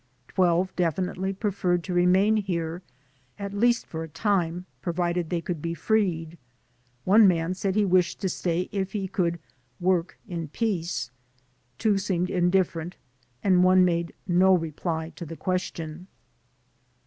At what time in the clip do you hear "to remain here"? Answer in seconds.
1.83-2.81